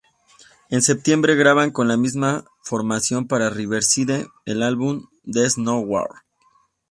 En 0.71 0.81
septiembre, 0.81 1.35
graban, 1.35 1.69
con 1.69 1.87
la 1.87 1.95
misma 1.95 2.45
formación, 2.63 3.27
para 3.27 3.51
Riverside 3.51 4.25
el 4.45 4.63
álbum 4.63 5.09
"Deeds 5.25 5.59
No 5.59 5.77
Words". 5.77 6.21